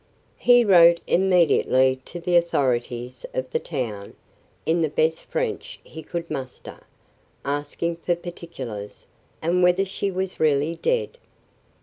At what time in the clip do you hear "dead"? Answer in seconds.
10.75-11.19